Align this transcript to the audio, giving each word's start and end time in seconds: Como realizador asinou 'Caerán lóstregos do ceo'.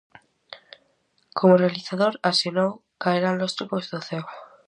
Como 1.37 1.59
realizador 1.63 2.13
asinou 2.31 2.71
'Caerán 2.99 3.35
lóstregos 3.41 3.83
do 3.91 3.99
ceo'. 4.07 4.33